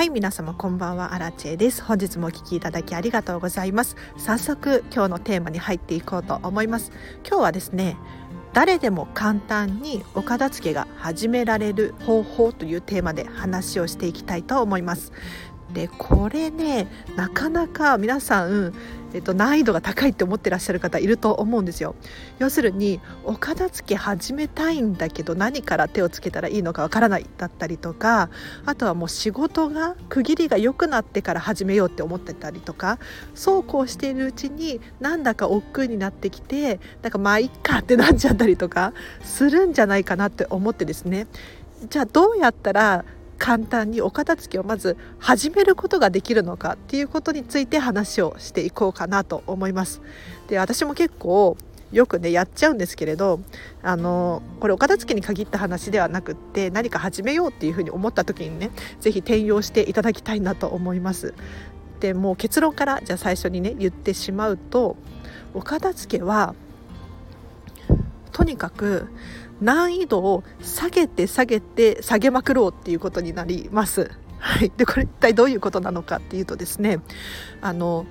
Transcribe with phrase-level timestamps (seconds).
[0.00, 1.12] はい皆様こんばんは。
[1.12, 1.84] アラチェです。
[1.84, 3.96] 本日もお聞きいただきありがとうございます。
[4.16, 6.90] 早速今日のテーマに入っていこうと思います。
[7.22, 7.98] 今日はですね
[8.54, 15.12] 誰でも簡単にお片付けが始められる方法というテーマで話をしていきたいと思います。
[15.70, 18.72] でこれねなかなか皆さん、
[19.12, 21.94] えっと、難易度が高いって思ってらっしゃる方いると思うんですよ。
[22.38, 28.30] 要するにお片付け始めたいんだけど何から手をつけたらいいのかわからないだったりとか
[28.66, 32.98] あとはもう仕事が区切りが良くなってから始めようって思ってたりとか
[33.34, 38.92] そうこうしているうちになんだか億劫になってきてなんかまあいっかってなっちゃったりとか
[39.22, 41.26] するんじゃないかなって思ってですね。
[41.88, 43.04] じゃあどうやったら
[43.40, 50.02] 簡単にお片付けをまず始めることができるのかっていうことについて話をしていこうかなと思います。
[50.48, 51.56] で私も結構
[51.90, 53.40] よくねやっちゃうんですけれど
[53.82, 61.32] あのこれお片付けに限った話ではなくって何か始めようっていうふうに思った時にね是非転用していただきたいなと思います。
[61.98, 64.96] でもう結論からじゃあ最初にね言ってしまうと
[65.54, 66.54] お片付けは
[68.32, 69.08] とにかく
[69.60, 74.10] 難易度を下げて下げて下げまくろうっていうことになります。
[74.38, 77.00] はい、でこれ一体どういうことなのかっていうとですね
[77.60, 78.06] あの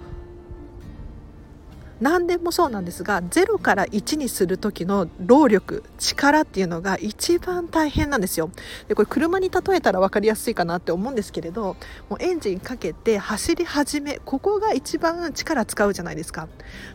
[1.99, 8.51] 何でもそうなんですが0から1にする時の労力力っていうのが一番大変なんですよ。
[8.87, 11.75] でこれ車に例えたら分かりやすいかなって思うんですけれど
[12.09, 16.47] もうエンジンかけて走り始めここが一番力使うじゃないですか。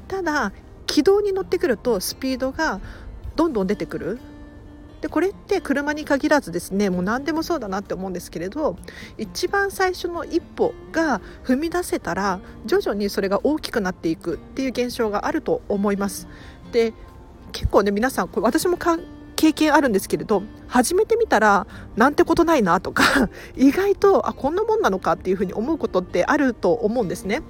[0.09, 0.53] ただ
[0.87, 2.81] 軌道に乗ってくるとスピードが
[3.37, 4.19] どんどん出てくる。
[5.05, 8.79] でこれって車に限らずですねもう何でもそうだなって思うんですけれど
[9.19, 16.27] 一番最初の一歩が踏み出せたら徐々にそれが大きくなっていくっていう現象があると思います。
[16.73, 16.95] で
[17.53, 18.79] 結構ね皆さんこれ私も
[19.37, 21.67] 経験あるんですけれど始めてみたら
[21.97, 27.43] なんてことないなとか 意外とあこんなもんなのかっていうふうに思うことってあると思うんですね。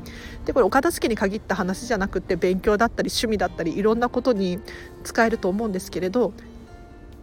[0.45, 4.59] でこれお片付けに限った話じゃなくて勉強だったり趣味だったりいろんなことに
[5.05, 6.33] 使えると思うんですけれど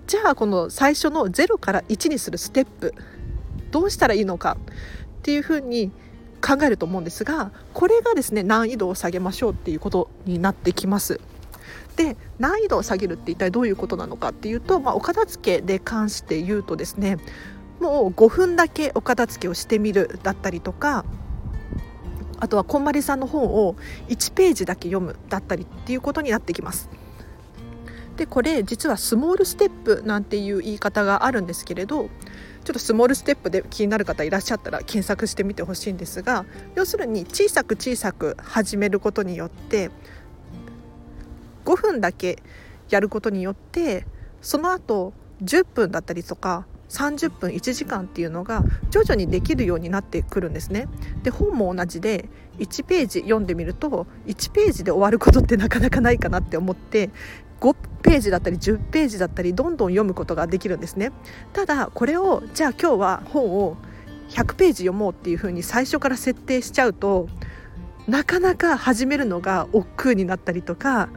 [0.07, 2.93] じゃあこの最初の0から1にするステップ
[3.71, 4.57] どうしたらいいのか
[5.19, 5.91] っていうふうに
[6.41, 11.21] 考えると思うんですがこれがですね難易度を下げましょうっていうことになってきます。
[11.95, 17.17] で難易度を下げるって一体どういうことなのかっていうと、まあ、お片付けで関して言うとですね
[17.81, 21.05] もう5分だけお片付けをしてみるだったりとか
[22.39, 23.75] あとはこんまりさんの本を
[24.07, 26.89] 1ページだけ読むだったりっていうことになってきます。
[28.21, 32.07] でこれ実はスモールステップなんていう言い方があるんですけれどちょ
[32.69, 36.45] っとスモールステップで気になる方いらっしゃったら検索してみてほしいんですが
[36.75, 39.89] 要するに小さく小さく始めることによって
[41.65, 42.43] 5分だけ
[42.91, 44.05] やることによって
[44.39, 50.87] その後10分だったりとか30分1時間っていうのが徐々にできるようになってくるんですね。
[51.23, 57.09] で本も同じで1ページ読んでみると1ページで終わることってなかなかないかなって思って
[57.61, 61.11] 5ページだったり10ページだったりどんどん読むことができるんですね。
[61.53, 63.77] ただこれをじゃあ今日は本を
[64.29, 67.27] 100ページ読もうっていうふうに最初から設定しちゃうと
[68.07, 71.09] なかなか始めるのが億劫になったりとか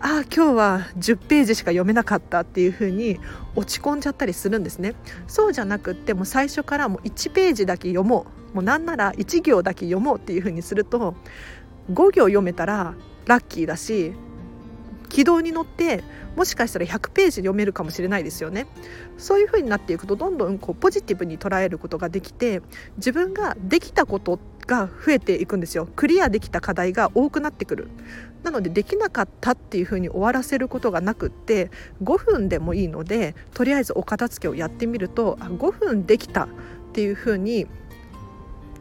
[0.00, 3.20] ああ今日は10ページしか読めなかったっていうふうに
[3.54, 4.94] 落ち込んじゃったりするんですね。
[5.26, 8.40] そうじゃなくってもう最初からもう1ページだけ読もう。
[8.54, 11.14] もうなんなら1行だけ読もうっていうふうにすると
[11.92, 12.94] 5行読めたら
[13.26, 14.12] ラッキーだし
[15.10, 16.02] 軌道に乗って
[16.36, 18.66] もしかしたら100ページ読めるかもしれないですよね。
[19.18, 22.62] そういう風になっていくとどんどんこうポジティブに捉えることができて
[22.96, 25.88] 自分ができたことが増えていくんですよ。
[25.96, 27.88] クリアできた課題が多くなってくる。
[28.44, 31.70] なのでできなかったっていう風に終わらせることがなくって
[32.02, 36.48] 5分でもいいのでとりあえずお片付けをやってみるとあ5分できたっ
[36.92, 37.66] ていう風に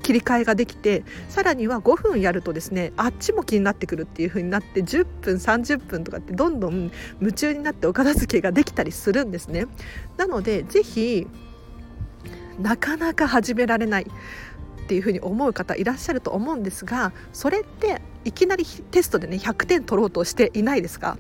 [0.02, 9.66] 切り替えができてさらには5分やるとですねあっちも気になってくるっていう風になって10分30分とかってどんどん夢中になってお片付けができたりするんですね。
[10.18, 11.28] なのでぜひ
[12.60, 21.18] なかなか始められないっていうふうに思う方いらっしゃると思うんですがそれっていきなりテストでね100点取ろうとしていないですか？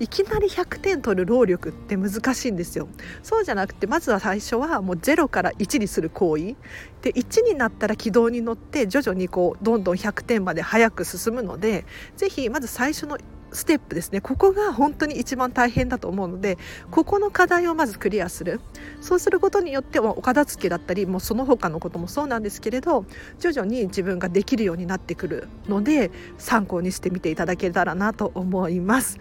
[0.00, 2.88] いきなり100点取る労力って難しいんですよ。
[3.22, 6.56] そうじゃなくてまずは最初はもう0から1にする行為。
[7.02, 11.86] で1になったら軌道に乗って徐々にこうどんどん100点まで早く進むので
[12.16, 13.16] ぜひまず最初の
[13.52, 16.58] ステップですねここが本当に一番大変だと思うので
[16.90, 18.60] ここの課題をまずクリアする
[19.00, 23.04] そうすることによってはお片付けだったりもうその他のこともそうなんですけれど
[23.38, 29.18] 徐々に自分ができるようになってくるので参考にしてみていただけたらなと思います。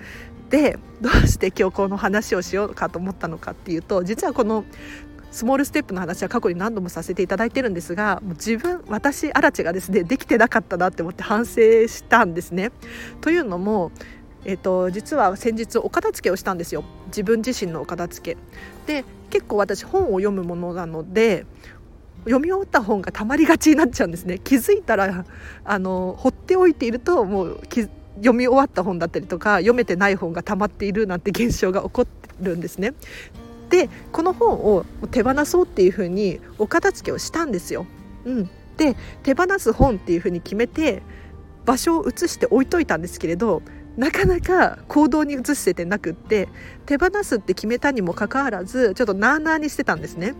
[0.49, 4.65] でどうして今日この話をしようかと思ったのかっていうと実はこの
[5.31, 12.71] スモールステップの話は過去に何度もさせていただいてるんですがもう自分私アラチがですねできてなかったなって思って反省したんですね。
[13.21, 13.91] というのも
[14.45, 16.83] えーと、実は先日お片付けをしたんですよ。
[17.07, 18.37] 自分自身のお片付け。
[18.85, 21.45] で結構私本を読むものなので
[22.23, 24.39] 読み終わった本がたまりがちになっちゃうんですね。
[24.39, 25.25] 気づいたら
[25.63, 27.61] あの放っておいているともう
[28.15, 32.93] 読み終わった本だったりとか読めてない本が溜まっているなんて現象が起こってるんですね。
[33.69, 37.85] でこの本を手放そうっていうふうにお片付けをしたんですよ。
[38.25, 41.03] うん、で手放す本っていうふうに決めて
[41.65, 43.61] 場所を移して置いといたんですけれど
[43.99, 46.47] なかなか行動に移せてなくって
[46.85, 50.35] 手放すって決めたにもかかわらずちょっとなあなあにしてたんですね。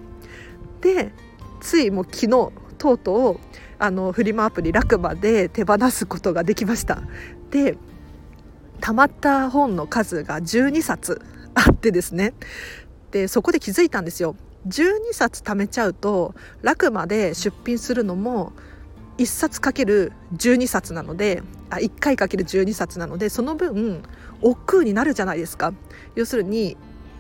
[0.79, 1.11] で
[1.59, 2.29] ついもう昨日
[2.77, 3.39] とうとう
[3.77, 7.01] あのフリマアプリラクマで手放すことができました。
[7.51, 7.75] で
[8.79, 11.21] たまった本の数が12冊
[11.53, 12.33] あってですね
[13.11, 14.37] でそこで気づいたんですよ
[14.69, 18.53] 12冊貯めちゃうと楽まで出品するのも
[19.19, 24.01] 1冊かける12冊なのであ1回かける12冊なのでその分
[24.41, 25.73] 億劫になるじゃないですか
[26.15, 26.77] 要するに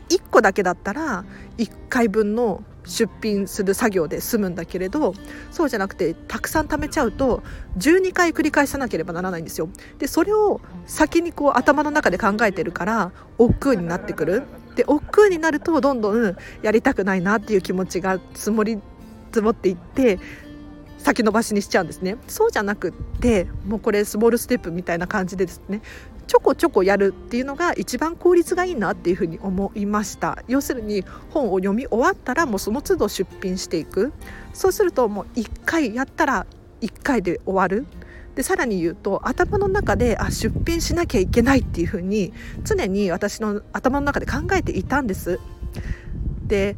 [0.07, 1.25] 1個だけだったら
[1.57, 5.13] 1回分の出品する作業で済むんだけれど
[5.51, 7.43] そうじゃなくてたくさん貯めちゃうと
[7.77, 9.69] 12回繰り返さなければならないんですよ。
[9.99, 14.43] でそれを先にこう頭の中で考えてるから億劫になってくる。
[14.75, 18.79] で億劫になるとどんどんやりたくないなっていう気持ちが積もり
[19.31, 20.19] 積もっていって
[20.99, 22.17] 先延ばしにしちゃうんですね。
[22.27, 25.81] そうじゃなくってもうこれスモールステップみたいな感じでですね
[26.27, 30.43] ちょこちょこやるっていうのが一番効率がいいなっていうふうに思いました。
[30.47, 34.13] 要するに本を読み終わったらもうその都度出品していく。
[34.53, 36.45] そうするともう1回やったら
[36.81, 37.87] 1回で終わる。
[38.35, 42.31] でさらに言うと頭の中であ出品しなきゃいけないっていうふうに
[42.63, 45.39] 常に私の頭の中で考えていたんです。
[46.45, 46.77] で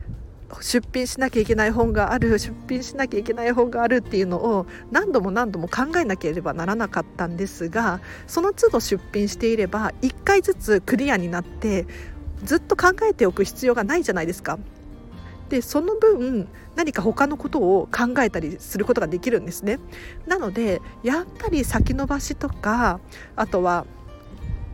[0.60, 11.86] 出品しなきゃいけない本がある出品しなきゃいけない本があるっていうのを何度も何度も考えなければならなかったんですがその都度出品していれば1回ずつクリアになって
[12.44, 14.60] ずっと考えておく必要がないじゃないですか。
[15.50, 19.80] でその分何か他のことを考えたりすることができるんですね。
[20.26, 23.02] なのでやっぱり先延ばしとか
[23.36, 23.86] あとは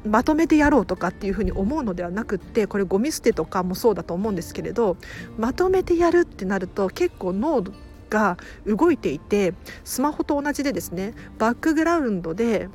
[0.05, 4.97] まとめてやろうとかっていうふうに思うのではなくってこれゴミ捨てとかもそうだと思うんですけれど
[5.38, 7.63] まとめてやるってなると結構脳
[8.09, 9.53] が動いていて
[9.83, 12.69] スマホと同じでですねバックグラウンドで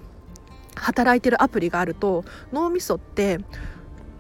[0.74, 3.38] 働いてるアプリがあると脳みそって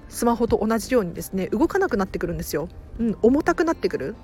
[0.08, 4.14] スマホと同じようにですね動かなくなってくるんですよ、うん、重たくなってくる。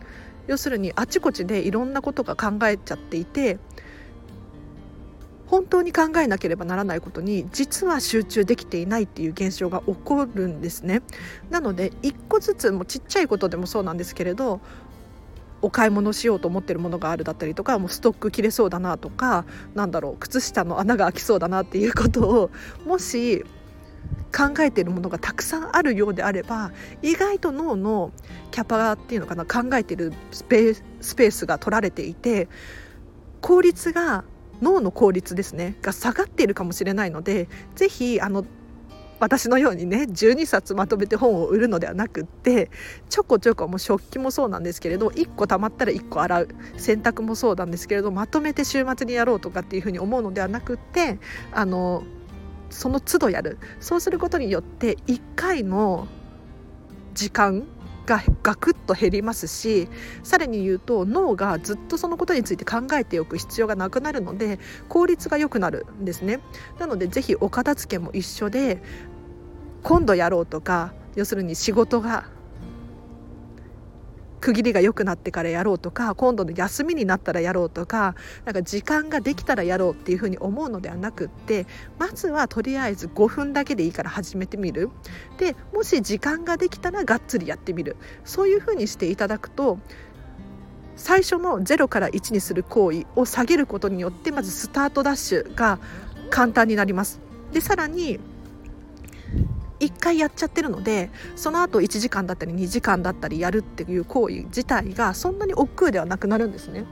[0.49, 3.59] 要するにあちこちでいろんなことが考えちゃっていて
[5.49, 11.03] 本当に考えなければならないことに実は集中できていないっていう現象が起こるんですね。
[11.51, 14.61] なので一個ずつもちっちゃいことでもそうなんですけれど
[15.63, 22.51] お買い物しようと思ってるものがあるだったりとかもうストック切れそうだなとかなんだろう靴下の穴が開きそうだなっていうことを
[22.85, 23.45] もし
[24.37, 26.73] 考えているものがたくさんあるようであれば
[27.03, 28.13] 意外と脳の
[28.51, 32.49] キャパっていうのかな考えているスペースが取られていて
[33.41, 34.25] 効率が
[34.63, 38.45] 脳の効率ですねが下がっているかもしれないのでぜひあの
[39.21, 42.71] 私のようにね12冊まとめて本を売るのではなくって
[43.09, 51.19] ちょこちょこもう食器もそうなんですけれど1個たまったら1個洗う洗濯もそうなんですけれどまとめて週末にやろうとかっていうふうに思うのではなくって
[51.53, 52.05] あの
[52.71, 53.59] その都度やる。
[53.81, 56.07] そうすることによって1回の
[57.15, 57.67] 時間
[58.09, 59.87] がガクッと減りますし
[60.23, 66.41] さらに言うと脳がずっとそのことについて考えておく必要がなくなるので効率が良くなるんですね。
[66.79, 68.83] なのでぜひお片付けも一緒で
[69.83, 72.31] 今度やろうとか要するに仕事が
[74.41, 78.15] 区切りが良くなってからやろうとか今度の休みになったらやろうとか
[78.45, 81.67] なんか時間ができたらやろうっていうふうに思うのではなくって
[81.99, 84.91] まずはとりあえず5分だけでいいから始めてみる
[85.39, 89.79] でもし時間ができたらがっつりやってみるそういうふうにしていただくと
[90.97, 95.79] 最初の0から1にする行為を下げることによってまずスタートダッシュが
[96.31, 97.21] 簡単になります。
[97.53, 98.19] でさらに
[99.81, 106.85] 1回やっちゃってるのでその後1時間だったり2時間だったりやるっていう行為自体がそんなに億劫ではなくなるんですね。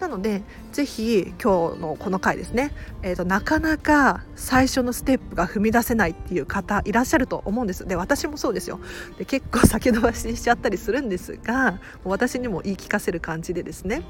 [0.00, 2.72] なのでぜひ今日のこの回ですね、
[3.02, 7.86] えーと、なかなか最初のステップが踏み出せないっていう方いらっしゃると思うんです。
[7.86, 8.80] で私もそうですよ。
[9.18, 14.02] で結構先延ばしにしちゃったりするんですが私にも言い聞かせる感じでですね、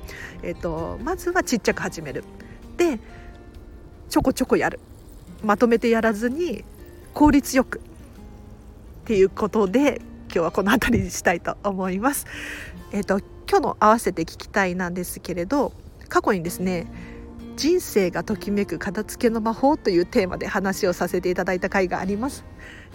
[0.43, 2.23] えーとまずはちっちゃく始める。
[2.76, 3.00] で
[4.09, 4.79] ちょこちょこやる。
[5.43, 6.64] まとめてやらずに
[7.14, 7.81] 効率よく
[9.00, 12.26] っていうことで今日はこの辺りにしたいと思います。
[12.92, 15.73] えっ、ー、と今日の合わせて聞きたいなんですけれど
[16.09, 16.87] 過去にですね
[17.57, 22.45] 人生がときめく片付けの魔法というテーマで話をさせていただいた回があります。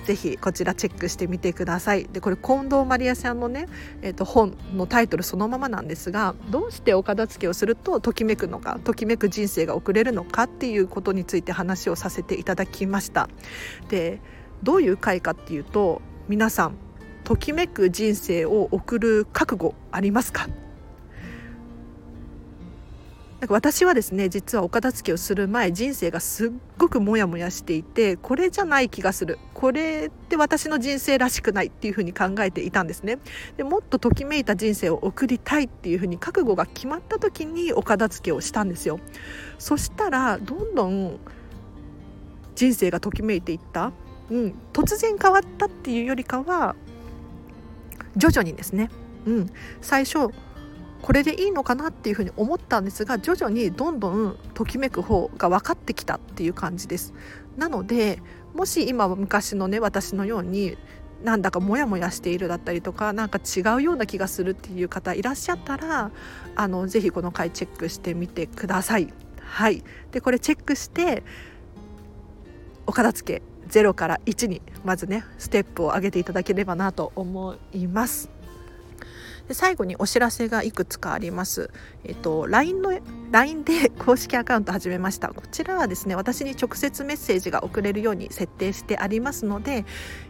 [0.06, 2.06] ぜひこちらチェックしてみてください。
[2.06, 3.68] でこれ近藤マリアさんのね、
[4.02, 13.30] えー、と本のタイトルそのままなんですがどうしてお片付けをするとときめくのかときめく人生が送れるのかっていうことについて話をさせていただきました。
[13.90, 14.20] で
[14.66, 16.76] どういう回かっていうと皆さん
[17.24, 20.48] ときめく人生を送る覚悟ありますか？
[23.40, 29.38] なんか私はですね実はお片付けをする前人生がすっごくモヤモヤしていてこれじゃない気がする。
[29.54, 33.20] これって私の人生らしくないっていうふうに考えていたんですね。
[33.58, 39.00] でもっとときめいた人生を送りたいっていうふうに覚悟が決まった時にお片付けをしたんですよ。
[39.60, 41.20] そしたらどんどん
[42.56, 43.92] 人生がときめいていった、
[44.30, 46.76] うん、突然変わったっていうよりかは
[48.16, 48.90] 徐々にですね、
[49.26, 49.50] うん、
[49.82, 50.30] 最初
[51.02, 57.14] これでいいのかなっていうふうに思ったんですが徐々にどんどんときめく方が分かってきたっていう感じです。
[57.58, 58.20] なので
[58.56, 60.78] もし今昔のね私のように
[61.24, 66.12] なんだかモヤモヤしているだったりとか何か違うような気がするっていう方いらっしゃったら
[66.56, 69.14] あのぜひこの回チェックしてみてください。
[69.40, 71.24] はい、でこれチェックして
[72.88, 78.30] お片付け0から1にまずねステップを上げていただければなと思います。
[79.48, 81.70] で最後にお知らせがいくつかあります。
[82.04, 83.00] えっと LINE の
[83.32, 85.30] LINE で 公式アカウント始めました。
[85.30, 89.86] こちらはですね私に直接メッセージが送れるように設定してありますので、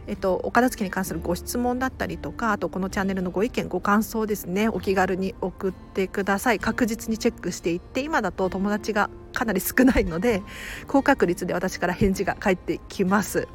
[0.06, 6.58] えっとお片付けに関するご質問だったりとか、あとこのチャンネルのご意見ご感想ですねお気軽に送ってください。
[6.58, 10.42] 確実にチェックしていって今だと友達がかなり少ないので
[10.86, 13.48] 高確率で私から返事が返ってきます。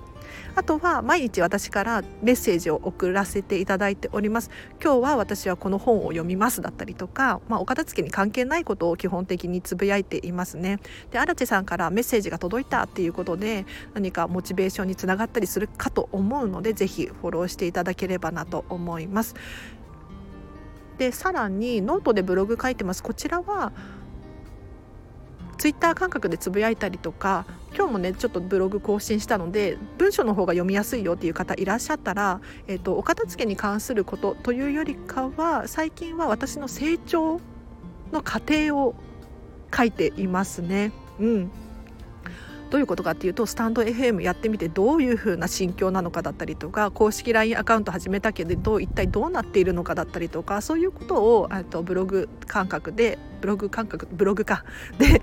[0.56, 4.50] あとは毎日私からメッセージを送らせていただいております。
[4.84, 10.80] 今日は私はこの本を読みますだったりとか、まあ、お片付けに関係ないことを基本的につぶやいていますね。
[11.12, 19.36] で荒地さんからメッセージが届いたっていうことで何かモチベーションにつながったりするかと思うのでぜひフォローしていただければなと思います。
[20.98, 23.02] でさらにノートでブログ書いてます。
[23.02, 23.72] こちらは
[25.62, 27.46] ツイッター感覚でつぶやいたりとか
[27.77, 37.39] 今日もねちょっとブログ更新したので文章の方が読みやすいよっていう方いらっしゃったら、えーと、お片付けに関することというよりかは最近は私の成長
[38.12, 38.96] の過程を
[39.72, 40.91] 書いていますね。
[41.20, 41.51] うん
[42.72, 54.63] どういうことかっていうとスタンド FM やってみてどういう風な心境なのかだったりとか公式 LINE アカウント始めたけど一体どうなっているのかだったりとかそういうことをとブログ感覚でブログ感覚ブログか。
[54.98, 55.22] で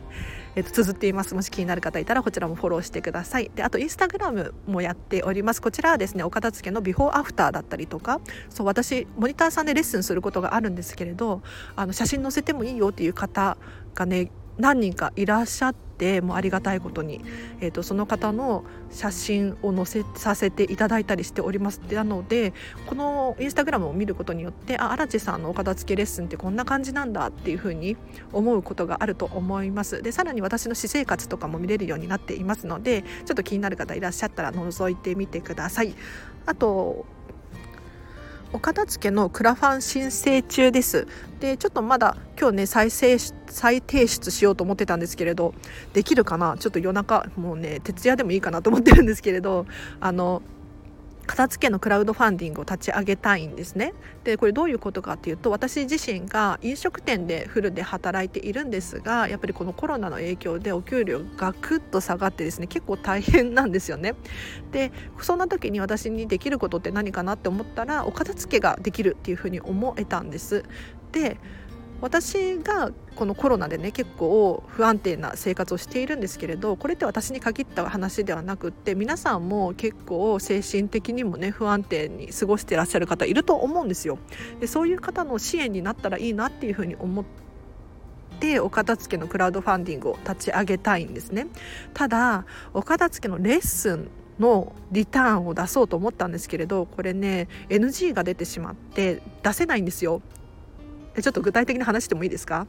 [0.56, 1.36] えっと、綴っています。
[1.36, 3.50] もし気になる方いたらこちらもフォローしてください。
[3.54, 5.62] であとインスタグラムもやっております。
[5.62, 11.42] こちらはですねお片付けのビフォーアフターだったりとかそう私モニターさんでレッスンすることがあるんですけれど
[11.76, 13.56] あの写真載せてもいいよっていう方
[13.94, 15.87] がね何人かいらっしゃって
[16.22, 17.20] もうありがたいことに、
[17.60, 21.80] えーと、その方の写真を載せさせていただいたりしております。
[21.90, 22.52] なので
[22.86, 27.96] このインスタグラムを見ることによってあ荒地さんのお片付けレッスンってこんな感じなんだっていうふうに
[28.32, 30.02] 思うことがあると思います。
[30.02, 35.94] でさらに私の私生活とかも見れるようになっていますのでちょっと気になる方いらっしゃったら覗いてみてください。
[36.46, 37.04] あと
[38.52, 41.06] お片付けのクラファン申請中です。
[41.40, 45.54] でちょっとまだ今日ね再生再提出しようと思ってたんですけれど
[45.92, 46.56] できるかな？
[46.58, 49.66] ちょっと夜中もうね徹夜でもいいかなと思ってるんですけれど
[50.00, 50.42] あの
[51.28, 53.92] 片付けのクラウドファンディングを立ち上げたいんですね。
[54.24, 64.14] でこれどういうことかっていうと私自身が飲食店でフルで働いているんですがやっぱりこのコロナの影響でお給料がぐっと下がってですね結構大変なんですよね。
[64.72, 70.64] でそんな時に私にできることって何かなって思ったらお片付けができるっていうふうに思えたんです。
[71.12, 71.36] で
[72.00, 84.18] 私がこのコロナでね結構不安定な生活をしているんですけれどこれって私に限った話ではなくって皆さんも結構精神的にもね不安定に過ごしていらっしゃる方いると思うんですよ。
[84.60, 87.24] でそういう方の支援になったらいいなっていうふうに思っ
[88.38, 91.48] てお片付けのクラウドファンディングを立ち上げたいんですね。
[91.94, 100.22] ただお片付けのレッスンのリターンを出そうと思ったんですけれどこれね NG が出てしまって出せないんですよ
[101.22, 102.66] ちょっと具体的な話してもいいですか、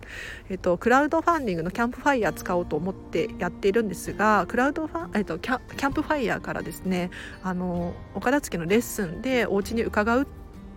[0.49, 7.11] えっと、クラウドファンディングのキャンプファイヤー使おうと思ってやっているんですがクラウドファン、えっと、キャキャンプファイヤーからですね
[7.43, 10.27] あのお片付けのレッスンでお家に伺う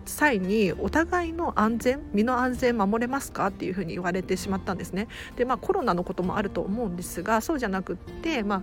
[0.05, 3.47] 際にお互いの安全身の安全守れますか？
[3.47, 5.07] っていうふうに言われてしまったんですね。
[5.37, 8.61] でまあコロナのこともあると思うんですがそうじゃなくって、まあ、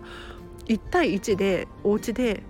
[0.66, 2.42] 1対1でお家で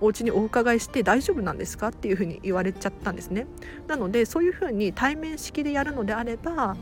[0.00, 3.46] お家にお伺いして大丈夫なんですかっていうふうに言われちゃったんですね
[3.86, 6.76] なのでそういうふうに対面式でやるのであれば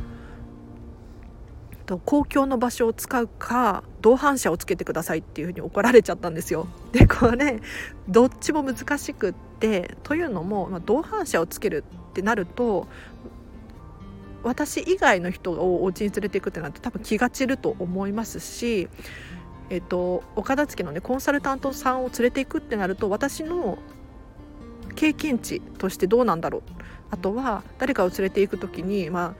[2.04, 6.66] 公共の場所を使うか同伴者をつけてくださいっていうふうに怒られちゃったんですよ。
[6.90, 7.61] でこれ
[8.08, 12.88] どっちも難しくってというのも、まあ、同伴者をつけるってなると
[14.42, 18.88] 私以外の人をお家に連れていくってなると多分気が散ると思いますし、
[19.70, 23.78] えっと、お片付のねコンサルタントさんを連れていくってなると私の
[24.94, 26.62] 経験値としてどうなんだろう。
[27.11, 29.35] あとは誰かを連れていく時に、まあ、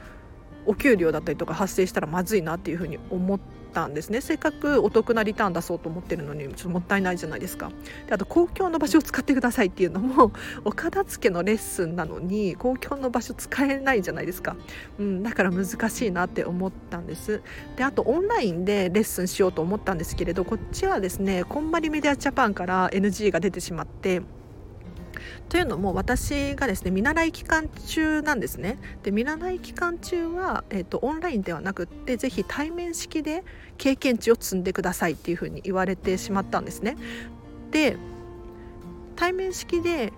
[0.67, 4.23] お給料だったりとか発生したらまずいなっていうふうに思ってたんですね。
[4.23, 7.71] せっかくお得なリターン出そうと思ってるのにちょっともったいないじゃないですか。
[8.07, 10.33] であと公共の場所を使ってくださいっていうのも
[10.65, 14.57] お片付けのレッスンなのに公共の場所使えないじゃないですか、
[14.99, 17.43] うん、だから難しいなって思ったんです。
[17.77, 24.23] であとオンラインでレッスンしようと思ったんですけれどこっちはですねこんまりメディアジャパンから NG が出てしまって
[25.49, 28.79] というのも私がですね見習い期間中なんですね。
[29.03, 33.45] で見習い期間中は、えーと、オンラインではなくってぜひ対面式で
[33.79, 36.97] 経験値を積んでくださいっていうふうに言われてしまったんですね。
[37.71, 37.97] で
[39.15, 40.13] 対面式で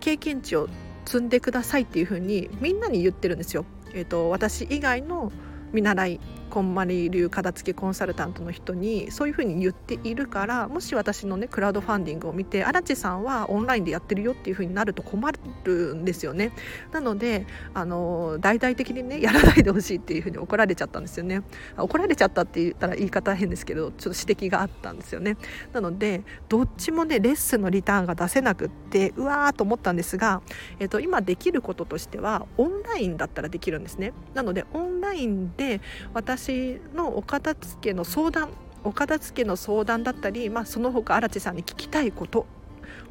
[0.00, 0.68] 経験値を
[1.04, 5.32] 積んでくださいっていうふうにみんなに言ってるんですよ、えーと私以外の
[5.72, 6.20] 見習い
[6.56, 15.30] こんまり流片付けコンサルタントの人にそういうふうに言っているからもし私のねクラウドファンディングを見て荒地さんはオンラインでやってるよっていうふうになると困
[15.64, 16.52] るんですよね。
[16.92, 21.42] なのであの大々的にねやらないでほしいっていうふうに怒られちゃったんですよね。
[21.76, 25.36] 怒られちゃったって言ったら言い方変ですけどちょっと指摘があったんですよね。
[25.74, 30.40] なのでどっちもねレッスンのリターンが出せなくってうわーと思ったんですが、
[30.80, 34.14] えっと、今できることとしてはオンラインだったらできるんですね。
[34.32, 35.82] なのでオンラインで
[36.14, 38.50] 私私のお片付けの相談
[38.84, 42.46] お片付けの相談だったり、まあ、その他荒地さんに聞きたいこと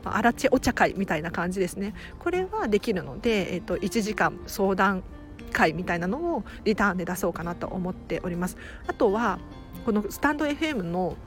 [0.05, 1.93] 荒地お茶会みたいな感じですね。
[2.19, 5.03] これはできるので、えー、と1時間相談
[5.51, 8.55] 会みたいなのをリターンで出そうかなと思っております。
[8.87, 9.39] あとは
[9.83, 11.17] このスタンド FM の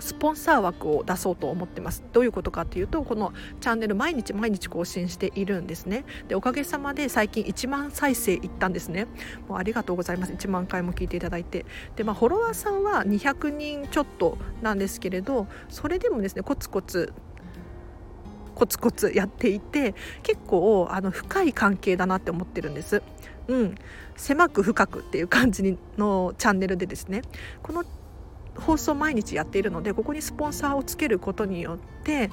[0.00, 2.02] スポンサー枠を出そうと思ってます。
[2.12, 6.04] どういうことかっていうとこのチャンネル毎日毎日更新しているんですね。
[6.28, 9.06] でおかげさまで最近1万再生いったんですね。
[9.48, 10.32] もうありがとうございます。
[10.32, 11.66] 1万回も聞いていただいて。
[11.96, 17.12] でまあフォロワーさんは200人ちょっとなんですけれどそれでもですねコツコツ
[18.54, 23.02] コツコツやっていて結構あの深い関係だなって思ってるんです。
[23.48, 23.74] うん、
[24.16, 27.22] 狭く深くっていう感じのチャンネルでですね。
[27.62, 27.84] この
[28.56, 32.30] 放送毎日やっているのでここにスポンサーをつけることによって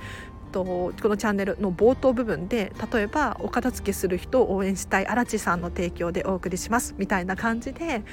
[0.51, 8.03] とこのチャンネルの冒頭部分で例えばお片付けする人を応援したい荒地さんの提供でお送りしますみたいな感じで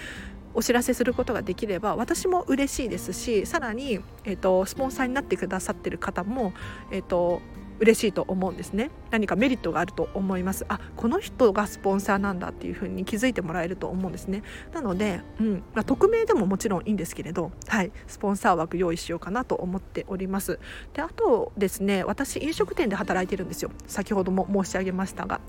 [0.54, 6.54] お知らせすることができれば私も嬉しいですしさらに、えーと、スポンサーになってくださってる方も、
[6.90, 7.42] えーと
[7.78, 8.90] 嬉しいと思うんですね。
[9.10, 10.64] 何かメリットがあると思います。
[10.68, 14.42] あこの人がスポンサーなんだっていうふうに気づいてもらえると思うんですね。
[14.72, 20.58] なので、うんまあ、匿名でももちろんいいんですけれど、はい、スポンサー枠用意しようかなと思っております。
[20.94, 23.70] であとですね私飲食店で働いてるんですよ。
[23.86, 25.40] 先ほども申し上げましたが。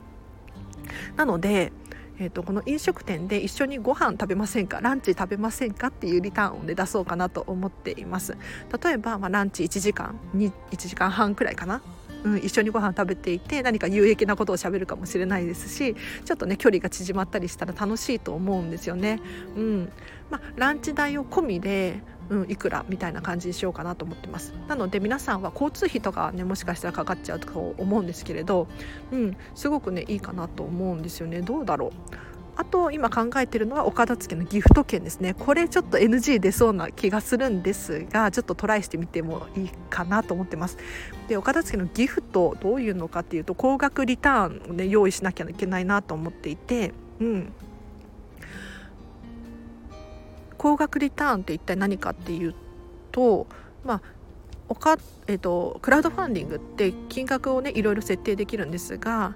[1.16, 1.72] なので
[2.20, 8.36] えーと、この飲食店で一緒にご飯食べませんかランチ食べませんかっていうリターンを、ね、出そうかなと思っています。
[8.84, 11.82] 例えば、まあ、ランチ1時間1時間半くらいかな
[12.28, 19.20] うん、一緒にご飯食べていて何か有益なことをしゃべるかもしれないですしちょっとね距離が縮まったりしたら楽しいと思うんですよね。
[19.56, 19.92] うん。
[20.30, 24.54] まあ、ランチ代を込みでうん、いくらみたいな感じにしようかなと思ってます。
[24.68, 28.68] なので皆さんは交通費とかねもしかしたらかかっちゃうと思うんですけれど、
[29.12, 31.42] うん、すごくねいいかなと思うんですよね。
[31.42, 31.92] どうだろう。
[32.60, 35.36] あと今考えてるのはお片付けのギフト券ですね。
[35.36, 40.78] これちょっと NG 出そうな気がするんですがちょっとトライしてみてもいいかなと思ってます。
[41.28, 47.54] でお片付けのギフトどういうのかっていうと高額リターンをね用意しなきゃいけないなと思っていてうん。
[50.58, 52.56] 高額リターンって一体何かっていう
[53.12, 53.46] と
[53.86, 54.02] まあ
[54.68, 59.36] おかえーとクラウドファンディングって金額をねいろいろ設定できるんですが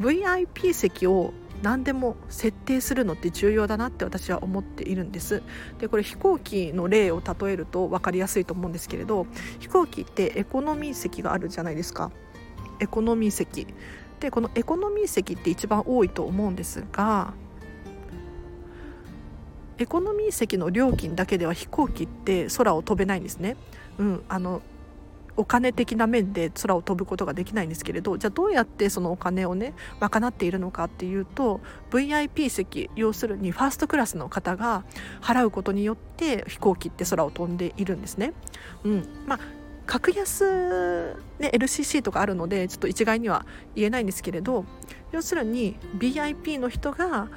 [0.00, 1.32] VIP 席を
[1.62, 5.42] 何でも設定するのって重要だなって私は思っているんです。
[5.78, 9.26] でこれ飛行機の例を例えると分かりやすいと思うんですけれど
[9.58, 12.12] 飛行機ってエコノミー席があるじゃないですか。
[12.80, 13.66] エコノミー席。
[14.20, 17.34] でこのエコノミー席って一番多いと思うんですが
[19.78, 23.56] エコノミー席の料金だけでは飛行機って空を飛べないんですね。
[23.98, 24.60] うん、あの
[25.38, 34.84] お金的な面で空を飛ぶことができないんですけれどじゃあどうやってそのお金をね賄っているのかっていうと VIP 席要するにファーストクラスの方が
[35.20, 38.32] 払うことによって飛行機って空を飛んでいるんですね。
[38.84, 39.38] うんまあ
[39.86, 44.66] 格安、ね、LCC とかあるのでちょっと一概には言えないんですけれど
[45.12, 47.28] 要するに VIP の人が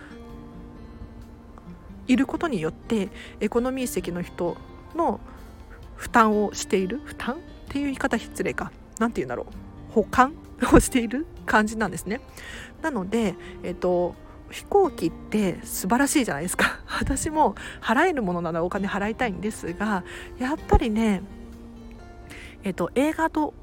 [2.07, 3.09] いることによって
[3.39, 4.57] エコノミー席の人
[4.95, 5.21] の
[5.95, 7.37] 負担をしている負担
[7.71, 8.69] っていう言い方失礼か。
[8.99, 9.47] 何て言うんだろ
[9.89, 9.93] う。
[9.93, 10.33] 保管？
[10.73, 12.19] をしている感じなんですね。
[12.81, 14.13] なので、えっと
[14.49, 16.81] 飛行機って素晴らしいじゃないですか。
[16.99, 20.03] 私も払えるものならお金払いたいんですが
[20.37, 21.23] やっぱりね
[22.63, 23.53] えっと映画と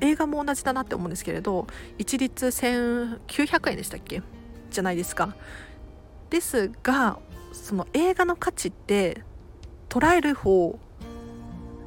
[0.00, 1.66] 映画も同じだなって思うんですけれど
[1.98, 4.22] 一律1900円でしたっけ？
[4.70, 5.36] じゃないですか。
[6.30, 7.18] ですが
[7.52, 9.22] その映画の価値って
[9.90, 10.78] 捉える方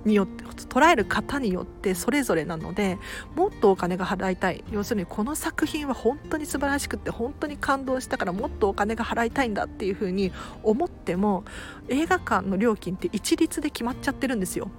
[0.05, 2.97] によって捉える方によってそれぞれなので
[3.35, 4.63] もっとお金が払いたい。
[4.71, 10.31] 要するにこの作品は本当に素晴らしくて本当に感動したからもっとお金が払いたいんだっていうふうに
[10.63, 11.43] 思っても
[11.87, 14.69] 映画館の料金って一律で決まっちゃってるんですよ。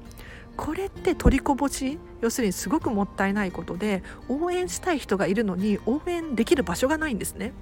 [0.56, 7.52] これって取りこぼし要するにすごくもったいないことで応援したい人がいるのに応援できる場所がないんですね。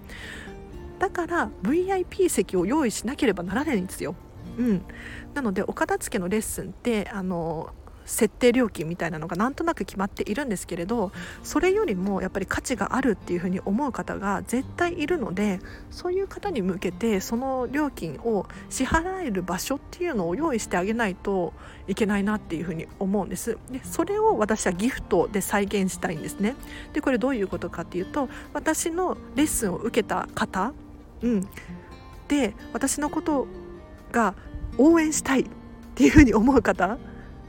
[0.99, 4.17] だから VIP 席を用意しなければならないんですよ。
[4.59, 4.83] うん、
[5.39, 7.73] なのでお片付けのレッスンってあの
[8.07, 11.13] 設定料金みたいなのがなんとなく決まっているんですけれど
[11.45, 15.61] それよりもやっぱり価値があるっていうふうに思う方が絶対いるので
[15.93, 21.53] そういう方に向けてその料金を支払える場所っていうのを用意してあげないと
[21.87, 23.59] いけないなっていうふうに思うんです。
[23.71, 26.57] でそれを私はギフトで再現したいんですね。
[26.95, 30.73] でこれどういうことかっていうと私のレッスンを受けた方、
[31.23, 31.49] うん、
[32.27, 33.47] で私のこと
[34.11, 34.35] が
[34.79, 35.47] 応援したいっ
[35.95, 36.99] ていうふうに思う方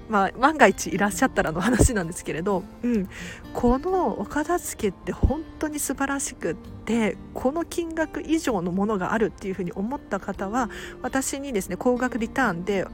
[0.09, 3.07] まあ、万が一いらっしゃったらの話なんですけれど、うん、
[3.53, 10.71] このお片付けって本当に素晴らしくってこの金額以上のものがあるっていうふうに思った方は
[11.03, 12.87] 私にですね高額リターンで、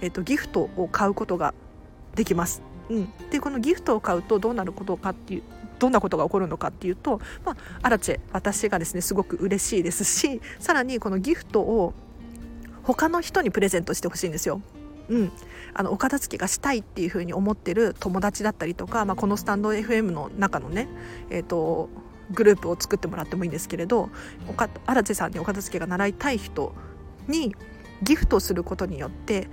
[0.00, 1.52] えーと、ギフトを買うことが
[2.14, 2.62] できます。
[2.88, 5.42] うん、でこのギフトを買うとどうなることかっていう
[5.78, 11.92] どんなことが起こるのかっていうと、まあ、アラチェ私がですねすごく嬉しいですしさらにこのギフトを
[12.94, 14.62] 他の人にプレゼントしてほしいんですよ。
[15.10, 15.32] うん、
[15.74, 20.86] あのお片付けがしたいっていうふうに思ってる友達だったりとか、まあ、このスタンド FM の中のね、
[21.30, 21.88] えーと、
[22.30, 24.10] グループを作ってもらってもいいんですけれど
[24.86, 26.74] 荒地さんにお片付けが習いたい人
[27.26, 27.54] に
[28.02, 29.48] ギフトすることによって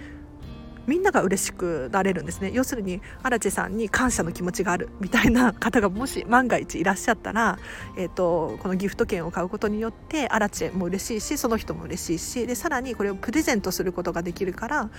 [0.88, 2.52] みんなが嬉しくなれるんですね。
[2.54, 7.58] 要するに荒地さんに感謝の気持ちがあるみたいな方がもし万が一いらっしゃったら、
[7.98, 14.90] えーと、このギフト券を買うことによって荒地も嬉しいしその人も嬉しいしでさらにこれをプレゼントすることができるから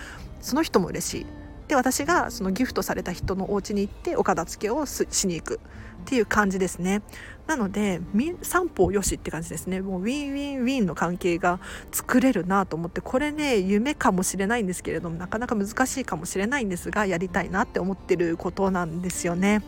[0.41, 1.27] その人も嬉しい。
[1.69, 5.61] で私がそのギフトされた人のお家に行ってお片付けをしに行く。
[6.07, 7.03] っていう感じですね。
[7.49, 8.01] なので
[8.43, 9.81] 三方よしって感じですね。
[9.81, 11.59] もうウィンウィンウィンの関係が
[11.91, 19.63] 作れるなと思ってこれね夢かもしれないんですけれどもなかなか難しいかもしれないんですがやりたいなって思ってることなんですよね。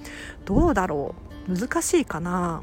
[0.44, 1.16] どうだろ
[1.48, 1.59] う？
[1.59, 2.62] 難しいかな？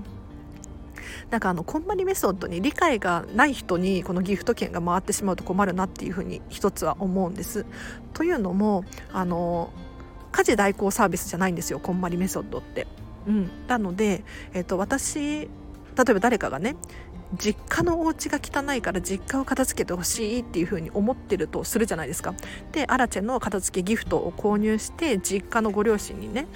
[1.30, 7.66] なんかあのこんまりメソッドに理解がない人にこのギフト券が回ってしまうと困るなっていうふうに一つは思うんです。
[8.14, 9.72] というのもあの
[10.32, 12.86] 家事代行サービスじゃないんですよこんまりメソッドって。
[13.28, 15.48] うん、なので、えーと、私例
[16.10, 16.76] えば誰かがね
[17.38, 22.36] 実家のお家が汚いから実家を片付けてほしいっていう風に思ってるとするじゃないですか。
[22.72, 26.48] でアラチェの片付けギフトを購入して実家のご両親にね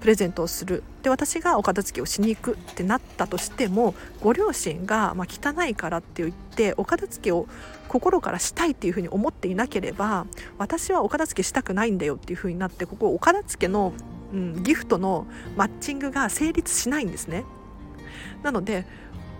[0.00, 7.46] プレゼントをするで私がお片付けをしに行くってなったとしてもご両親が、まあ、汚いからって言ってお片付けを
[7.86, 10.26] 心からしたいっていうふうに思っていなければ
[10.58, 13.92] 私はお片付けしたくないんだよっていうふうになってここお片付けの
[14.32, 17.44] うん、ギフトのマッチングが成立しないんですね。
[18.42, 18.86] なので、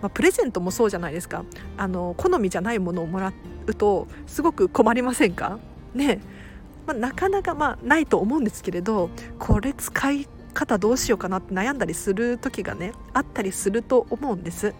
[0.03, 1.45] まあ、プレゼントもそうじゃないですか
[1.77, 3.33] あの好みじゃないものをもら
[3.67, 5.59] うとすごく困りませんか？
[5.95, 6.21] ね
[6.87, 14.75] まあ、なかなかまあないと思うんですけれどこれ使い方どうしようかなって悩んだりする時がねあったりすると思うんです。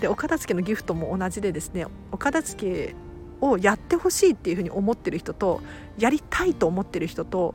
[0.00, 2.94] でお片付けのギフトも同じでですねお片付け
[3.40, 5.60] をやってほしいっていうふうに思ってる人と
[5.98, 7.54] やりたいと思ってる人と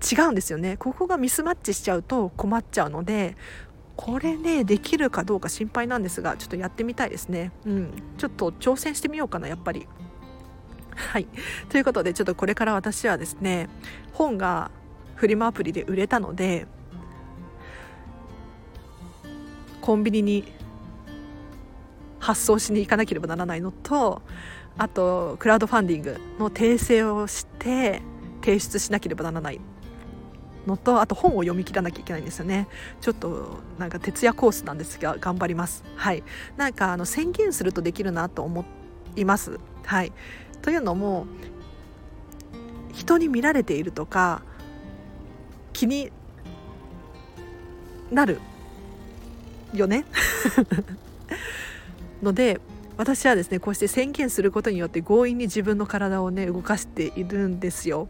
[0.00, 0.76] 違うんですよね。
[0.76, 3.36] ここがミスマッチしちゃうと困っちゃうので
[3.96, 7.52] これねできるかどうか心配なんですがちょっとやってみたいですね。
[7.66, 7.92] うん。
[8.16, 9.86] ちょっと挑戦してみようかなやっぱり。
[10.94, 11.26] はい。
[11.68, 13.68] ということでちょっとこれから私はですね
[14.12, 14.70] 本が
[15.16, 16.66] フリマアプリで売れたので
[19.82, 20.44] コンビニに
[22.18, 24.22] 発送しに行かなければならないのと
[24.78, 28.02] あとクラウドファンディングの訂正をして
[28.42, 29.60] 提出しなければならない。
[30.66, 32.68] のとあと本を読み切らなきゃいけないんですよね。
[33.00, 35.84] ちょっとなんか徹夜コースなんですが頑張ります。
[35.96, 36.22] はい。
[36.56, 38.64] なんかあの宣言するとできるなと思
[39.16, 39.58] います。
[39.84, 40.12] はい。
[40.62, 41.26] というのも
[42.92, 44.42] 人に見られているとか
[45.72, 46.12] 気に
[48.10, 48.40] なる
[49.72, 50.04] よね。
[52.22, 52.60] ので
[52.98, 58.08] 私はですねこうして宣言することによって強引に自分の体をね動かしているんですよ。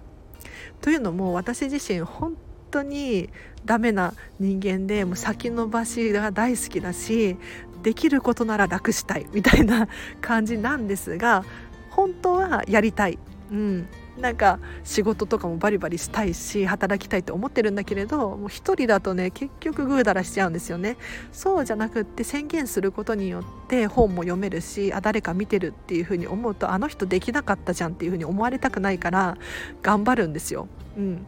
[0.81, 2.37] というのも私自身本
[2.70, 3.31] 当に
[3.64, 7.37] ダメな人間でもう先延ばしが大好きだし
[7.83, 9.88] できることなら楽したいみたいな
[10.20, 11.44] 感じなんですが
[11.90, 13.18] 本当はやりたい、
[13.51, 13.88] うん、
[14.20, 20.96] なんか仕事とかもバリバリしたいし働きたいと思ってるんだけれどもう一人だとね結局グーダラしちゃうんですよね。
[21.33, 29.38] そうじゃなくって宣言することによって本も読めるしあ誰か見てるっていうふうに思うとあの人できなかったじゃんっていうふうに思われたくないから
[29.83, 31.26] 頑張るんですよ、うん、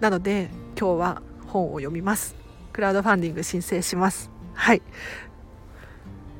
[0.00, 2.36] なので今日は本を読みます。
[2.72, 4.30] クラウドファンディング申請します。
[4.52, 4.82] はい。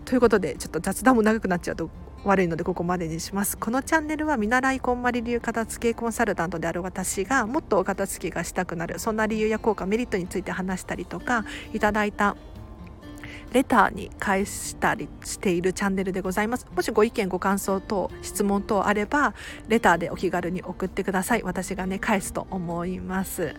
[0.05, 1.89] ということでちょっと雑談も長くなっちゃうと
[2.25, 3.57] 悪いのでここまでにします。
[3.59, 8.99] このチャンネルは見習いこんまり流片付けコンサルタントである私がもっとお片付けがしたくなる。
[8.99, 12.37] そんな理由や効果メリットについて話したりとかいただいた
[13.53, 16.67] レターに返したりしているチャンネルでございます。
[16.75, 19.35] もしご意見ご感想等質問等あれば
[19.69, 21.43] レターでお気軽に送ってください。
[21.43, 23.55] 私がね返すと思います。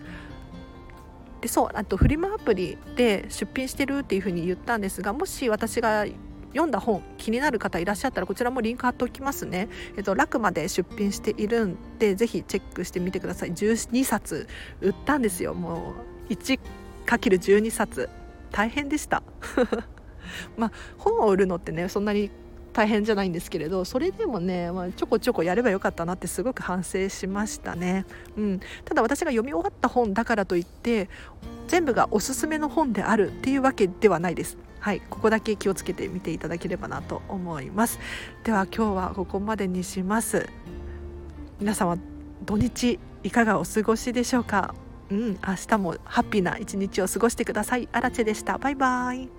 [1.40, 6.06] でそうあとフリマアプリで出品してるっていうふうに言ったんですがもし私が
[6.56, 9.68] 読んだ本気になる方いらっしゃったらこちらもリンク貼っておきますね。
[9.96, 13.52] えっと、楽まで出品しているんでぜひチェックしてみてください。
[13.52, 14.48] 12冊
[14.80, 15.94] 売ったんですよも
[16.28, 18.08] う 1×12 冊
[18.50, 19.22] 大変でした。
[20.56, 22.30] まあ本を売るのってねそんなに
[22.72, 28.04] 大変じゃないんですけれどそれでもね、まあ、ちょこちょこやればよかったなってすごく反省しましたね、
[28.36, 31.08] うん、ただ私が読み終わった本だからといって
[31.68, 37.98] 全部がおすすめの本であるっていうわけではないですはいここだけ気をつけて見ていただければなと思います。
[38.44, 40.48] では今日はここまでにします。
[41.58, 41.96] 皆様
[42.44, 44.74] 土日いかがお過ごしでしょうか？
[45.10, 47.88] うん明日もハッピーな一日を過ごしてください。
[47.92, 48.58] アラチェでした。
[48.58, 49.35] バイバイ。